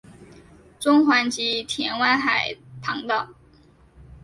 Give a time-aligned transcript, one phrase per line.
[0.79, 3.29] 中环及田湾海旁道。